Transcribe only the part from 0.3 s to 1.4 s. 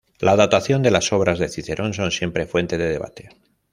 datación de las obras